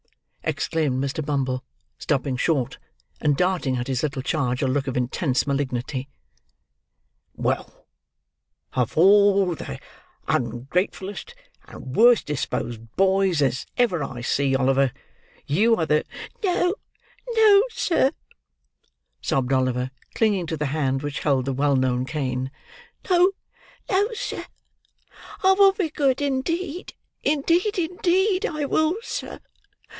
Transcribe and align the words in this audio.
exclaimed 0.43 1.01
Mr. 1.01 1.23
Bumble, 1.23 1.63
stopping 1.99 2.35
short, 2.35 2.77
and 3.21 3.37
darting 3.37 3.77
at 3.77 3.85
his 3.87 4.01
little 4.03 4.23
charge 4.23 4.61
a 4.63 4.67
look 4.67 4.87
of 4.87 4.97
intense 4.97 5.45
malignity. 5.45 6.09
"Well! 7.35 7.85
Of 8.73 8.97
all 8.97 9.53
the 9.55 9.79
ungratefullest, 10.27 11.35
and 11.67 11.95
worst 11.95 12.25
disposed 12.25 12.81
boys 12.95 13.41
as 13.43 13.67
ever 13.77 14.03
I 14.03 14.21
see, 14.21 14.53
Oliver, 14.55 14.91
you 15.45 15.75
are 15.75 15.85
the—" 15.85 16.03
"No, 16.43 16.73
no, 17.29 17.63
sir," 17.69 18.11
sobbed 19.21 19.53
Oliver, 19.53 19.91
clinging 20.15 20.47
to 20.47 20.57
the 20.57 20.65
hand 20.75 21.03
which 21.03 21.19
held 21.19 21.45
the 21.45 21.53
well 21.53 21.75
known 21.75 22.05
cane; 22.05 22.49
"no, 23.09 23.31
no, 23.89 24.09
sir; 24.13 24.45
I 25.43 25.53
will 25.53 25.73
be 25.73 25.91
good 25.91 26.19
indeed; 26.21 26.95
indeed, 27.23 27.77
indeed 27.77 28.47
I 28.47 28.65
will, 28.65 28.95
sir! 29.03 29.39